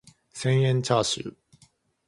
[0.33, 1.35] 千円チャーシュー